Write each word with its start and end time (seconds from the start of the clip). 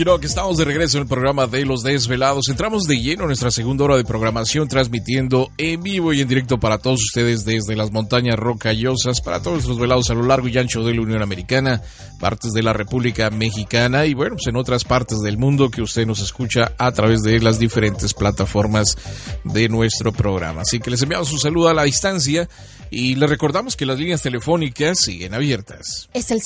Quiero 0.00 0.18
que 0.18 0.28
estamos 0.28 0.56
de 0.56 0.64
regreso 0.64 0.96
en 0.96 1.02
el 1.02 1.08
programa 1.10 1.46
de 1.46 1.66
Los 1.66 1.82
Desvelados. 1.82 2.48
Entramos 2.48 2.84
de 2.84 2.98
lleno 2.98 3.24
en 3.24 3.26
nuestra 3.26 3.50
segunda 3.50 3.84
hora 3.84 3.98
de 3.98 4.04
programación, 4.04 4.66
transmitiendo 4.66 5.50
en 5.58 5.82
vivo 5.82 6.14
y 6.14 6.22
en 6.22 6.28
directo 6.28 6.58
para 6.58 6.78
todos 6.78 7.00
ustedes 7.02 7.44
desde 7.44 7.76
las 7.76 7.92
montañas 7.92 8.36
rocallosas, 8.36 9.20
para 9.20 9.42
todos 9.42 9.66
los 9.66 9.78
velados 9.78 10.08
a 10.08 10.14
lo 10.14 10.22
largo 10.22 10.48
y 10.48 10.56
ancho 10.56 10.82
de 10.84 10.94
la 10.94 11.02
Unión 11.02 11.20
Americana, 11.20 11.82
partes 12.18 12.52
de 12.52 12.62
la 12.62 12.72
República 12.72 13.28
Mexicana 13.28 14.06
y 14.06 14.14
bueno, 14.14 14.36
pues 14.36 14.46
en 14.46 14.56
otras 14.56 14.84
partes 14.84 15.18
del 15.20 15.36
mundo 15.36 15.70
que 15.70 15.82
usted 15.82 16.06
nos 16.06 16.20
escucha 16.20 16.72
a 16.78 16.92
través 16.92 17.20
de 17.20 17.38
las 17.38 17.58
diferentes 17.58 18.14
plataformas 18.14 18.96
de 19.44 19.68
nuestro 19.68 20.12
programa. 20.12 20.62
Así 20.62 20.80
que 20.80 20.90
les 20.90 21.02
enviamos 21.02 21.30
un 21.30 21.40
saludo 21.40 21.68
a 21.68 21.74
la 21.74 21.82
distancia 21.82 22.48
y 22.90 23.14
le 23.14 23.26
recordamos 23.26 23.76
que 23.76 23.86
las 23.86 23.98
líneas 23.98 24.22
telefónicas 24.22 24.98
siguen 24.98 25.32
abiertas. 25.32 26.08
Es 26.12 26.30
el 26.30 26.42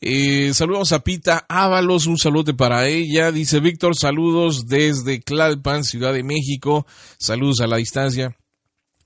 Eh, 0.00 0.52
saludos 0.54 0.92
a 0.92 1.04
Pita 1.04 1.44
Ábalos, 1.48 2.06
un 2.06 2.18
saludo 2.18 2.56
para 2.56 2.88
ella. 2.88 3.30
Dice 3.32 3.60
Víctor, 3.60 3.96
saludos 3.96 4.66
desde 4.66 5.20
Clalpan, 5.20 5.84
Ciudad 5.84 6.12
de 6.12 6.24
México. 6.24 6.86
Saludos 7.18 7.60
a 7.60 7.66
la 7.66 7.76
distancia. 7.76 8.34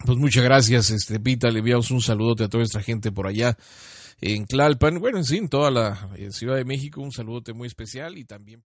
Pues 0.05 0.19
muchas 0.19 0.45
gracias, 0.45 0.91
este 0.91 1.19
Pita, 1.19 1.49
le 1.49 1.61
enviamos 1.61 1.91
un 1.91 2.03
saludote 2.03 2.45
a 2.45 2.49
toda 2.49 2.61
nuestra 2.61 2.83
gente 2.83 3.11
por 3.13 3.27
allá 3.27 3.57
en 4.21 4.45
Clalpan, 4.45 4.99
bueno, 4.99 5.19
en 5.19 5.25
sí, 5.25 5.39
en 5.39 5.49
toda 5.49 5.71
la 5.71 6.11
eh, 6.17 6.33
Ciudad 6.33 6.57
de 6.57 6.65
México, 6.65 7.01
un 7.01 7.13
saludote 7.13 7.53
muy 7.53 7.67
especial 7.67 8.19
y 8.19 8.25
también... 8.25 8.65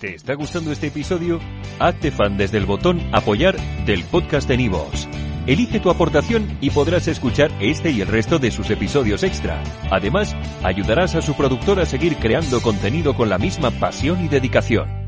¿Te 0.00 0.14
está 0.14 0.34
gustando 0.34 0.72
este 0.72 0.88
episodio? 0.88 1.40
Hazte 1.78 2.10
fan 2.10 2.36
desde 2.36 2.58
el 2.58 2.66
botón 2.66 3.00
apoyar 3.14 3.56
del 3.86 4.04
podcast 4.04 4.48
de 4.48 4.56
Nivos. 4.56 5.08
Elige 5.46 5.78
tu 5.78 5.90
aportación 5.90 6.58
y 6.60 6.70
podrás 6.70 7.06
escuchar 7.06 7.50
este 7.60 7.90
y 7.90 8.00
el 8.00 8.08
resto 8.08 8.38
de 8.38 8.50
sus 8.50 8.70
episodios 8.70 9.22
extra. 9.22 9.62
Además, 9.90 10.34
ayudarás 10.62 11.14
a 11.14 11.22
su 11.22 11.34
productor 11.34 11.80
a 11.80 11.86
seguir 11.86 12.16
creando 12.16 12.60
contenido 12.62 13.14
con 13.14 13.28
la 13.28 13.38
misma 13.38 13.70
pasión 13.70 14.24
y 14.24 14.28
dedicación. 14.28 15.03